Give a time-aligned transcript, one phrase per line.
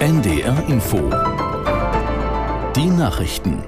[0.00, 0.96] NDR Info.
[2.74, 3.62] Die Nachrichten.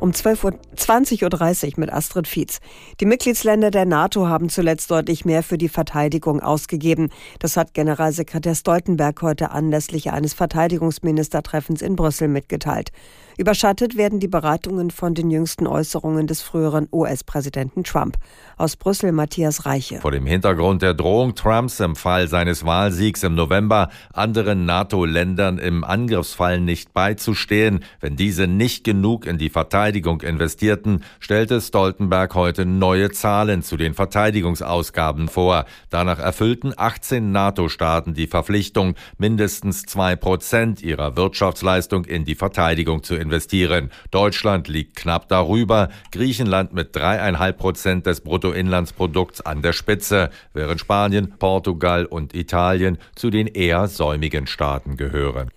[0.00, 2.58] Um 20.30 Uhr mit Astrid Fietz.
[2.98, 7.10] Die Mitgliedsländer der NATO haben zuletzt deutlich mehr für die Verteidigung ausgegeben.
[7.38, 12.90] Das hat Generalsekretär Stoltenberg heute anlässlich eines Verteidigungsministertreffens in Brüssel mitgeteilt.
[13.38, 18.16] Überschattet werden die Beratungen von den jüngsten Äußerungen des früheren US-Präsidenten Trump.
[18.56, 20.00] Aus Brüssel Matthias Reiche.
[20.00, 25.84] Vor dem Hintergrund der Drohung Trumps im Fall seines Wahlsiegs im November, anderen NATO-Ländern im
[25.84, 33.12] Angriffsfall nicht beizustehen, wenn diese nicht genug in die Verteidigung investierten, stellte Stoltenberg heute neue
[33.12, 35.64] Zahlen zu den Verteidigungsausgaben vor.
[35.90, 43.14] Danach erfüllten 18 NATO-Staaten die Verpflichtung, mindestens zwei Prozent ihrer Wirtschaftsleistung in die Verteidigung zu
[43.14, 43.90] investieren investieren.
[44.10, 51.34] Deutschland liegt knapp darüber, Griechenland mit dreieinhalb Prozent des Bruttoinlandsprodukts an der Spitze, während Spanien,
[51.38, 55.50] Portugal und Italien zu den eher säumigen Staaten gehören.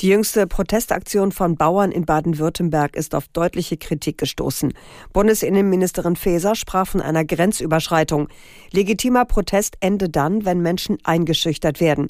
[0.00, 4.72] Die jüngste Protestaktion von Bauern in Baden-Württemberg ist auf deutliche Kritik gestoßen.
[5.12, 8.28] Bundesinnenministerin Faeser sprach von einer Grenzüberschreitung.
[8.70, 12.08] Legitimer Protest ende dann, wenn Menschen eingeschüchtert werden.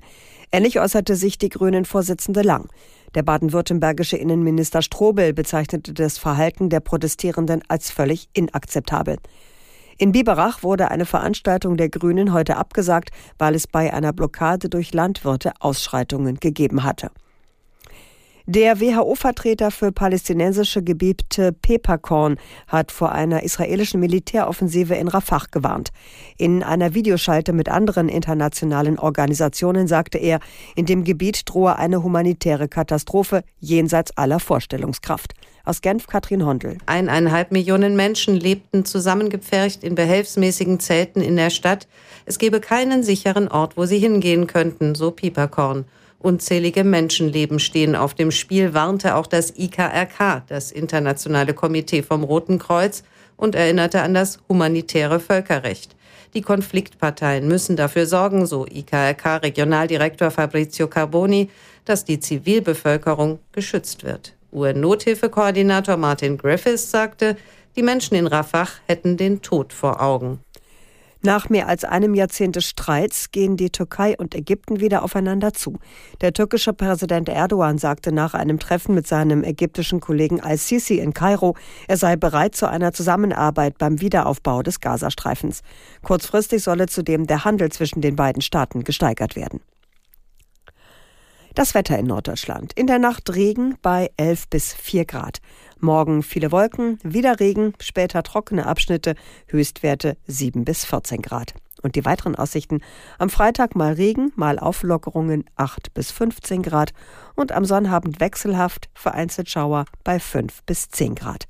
[0.53, 2.69] Ähnlich äußerte sich die Grünen-Vorsitzende Lang.
[3.15, 9.17] Der baden-württembergische Innenminister Strobel bezeichnete das Verhalten der Protestierenden als völlig inakzeptabel.
[9.99, 14.95] In Biberach wurde eine Veranstaltung der Grünen heute abgesagt, weil es bei einer Blockade durch
[14.95, 17.11] Landwirte Ausschreitungen gegeben hatte.
[18.53, 25.91] Der WHO-Vertreter für palästinensische Gebiete Pepakorn hat vor einer israelischen Militäroffensive in Rafah gewarnt.
[26.37, 30.41] In einer Videoschalte mit anderen internationalen Organisationen sagte er,
[30.75, 35.35] in dem Gebiet drohe eine humanitäre Katastrophe jenseits aller Vorstellungskraft.
[35.65, 36.79] Aus Genf Katrin Hondel.
[36.87, 41.87] Eineinhalb Millionen Menschen lebten zusammengepfercht in behelfsmäßigen Zelten in der Stadt.
[42.27, 45.85] Es gebe keinen sicheren Ort, wo sie hingehen könnten, so Pieperkorn.
[46.23, 52.59] Unzählige Menschenleben stehen auf dem Spiel, warnte auch das IKRK, das Internationale Komitee vom Roten
[52.59, 53.03] Kreuz,
[53.39, 55.97] und erinnerte an das humanitäre Völkerrecht.
[56.35, 61.49] Die Konfliktparteien müssen dafür sorgen, so IKRK-Regionaldirektor Fabrizio Carboni,
[61.87, 64.35] dass die Zivilbevölkerung geschützt wird.
[64.53, 67.37] UN-Nothilfekoordinator Martin Griffiths sagte,
[67.77, 70.41] die Menschen in Rafah hätten den Tod vor Augen.
[71.23, 75.79] Nach mehr als einem Jahrzehnt des Streits gehen die Türkei und Ägypten wieder aufeinander zu.
[76.23, 81.57] Der türkische Präsident Erdogan sagte nach einem Treffen mit seinem ägyptischen Kollegen al-Sisi in Kairo,
[81.89, 85.61] er sei bereit zu einer Zusammenarbeit beim Wiederaufbau des Gazastreifens.
[86.03, 89.61] Kurzfristig solle zudem der Handel zwischen den beiden Staaten gesteigert werden.
[91.55, 92.73] Das Wetter in Norddeutschland.
[92.75, 95.39] In der Nacht Regen bei 11 bis 4 Grad.
[95.81, 99.15] Morgen viele Wolken, wieder Regen, später trockene Abschnitte,
[99.49, 101.55] Höchstwerte 7 bis 14 Grad.
[101.83, 102.81] Und die weiteren Aussichten.
[103.19, 106.93] Am Freitag mal Regen, mal Auflockerungen 8 bis 15 Grad
[107.35, 111.47] und am Sonnabend wechselhaft, vereinzelt Schauer bei 5 bis 10 Grad.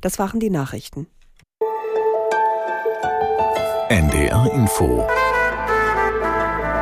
[0.00, 1.06] Das waren die Nachrichten.
[3.90, 5.06] NDR Info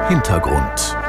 [0.08, 1.01] Hintergrund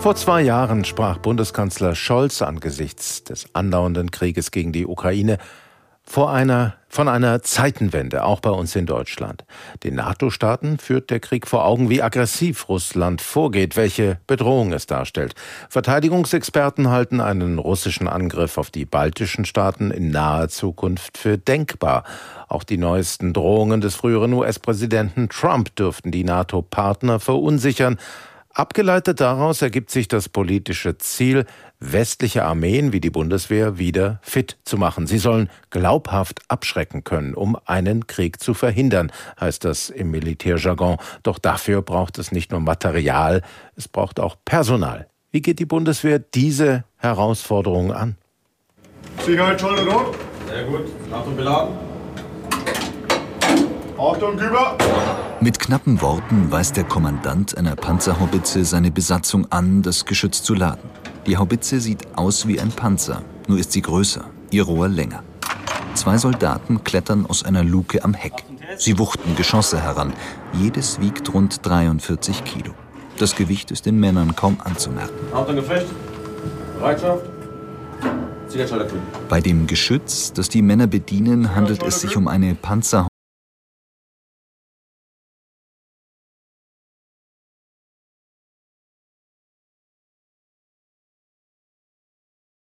[0.00, 5.36] vor zwei Jahren sprach Bundeskanzler Scholz angesichts des andauernden Krieges gegen die Ukraine
[6.16, 9.44] einer, von einer Zeitenwende, auch bei uns in Deutschland.
[9.84, 15.34] Den NATO-Staaten führt der Krieg vor Augen, wie aggressiv Russland vorgeht, welche Bedrohung es darstellt.
[15.68, 22.04] Verteidigungsexperten halten einen russischen Angriff auf die baltischen Staaten in naher Zukunft für denkbar.
[22.48, 27.98] Auch die neuesten Drohungen des früheren US-Präsidenten Trump dürften die NATO-Partner verunsichern.
[28.52, 31.46] Abgeleitet daraus ergibt sich das politische Ziel,
[31.78, 35.06] westliche Armeen wie die Bundeswehr wieder fit zu machen.
[35.06, 40.96] Sie sollen glaubhaft abschrecken können, um einen Krieg zu verhindern, heißt das im Militärjargon.
[41.22, 43.42] Doch dafür braucht es nicht nur Material,
[43.76, 45.06] es braucht auch Personal.
[45.30, 48.16] Wie geht die Bundeswehr diese Herausforderung an?
[49.24, 50.16] Sicherheitsschalter dort.
[50.48, 50.86] Sehr gut.
[51.12, 51.89] Achtung beladen.
[54.00, 54.78] Achtung, Küber.
[55.42, 60.88] Mit knappen Worten weist der Kommandant einer Panzerhaubitze seine Besatzung an, das Geschütz zu laden.
[61.26, 65.22] Die Haubitze sieht aus wie ein Panzer, nur ist sie größer, ihr Rohr länger.
[65.92, 68.42] Zwei Soldaten klettern aus einer Luke am Heck.
[68.78, 70.14] Sie wuchten Geschosse heran.
[70.54, 72.72] Jedes wiegt rund 43 Kilo.
[73.18, 75.14] Das Gewicht ist den Männern kaum anzumerken.
[75.34, 75.88] Achtung, Gefecht.
[76.78, 77.26] Bereitschaft.
[79.28, 83.09] Bei dem Geschütz, das die Männer bedienen, handelt es sich um eine Panzerhaubitze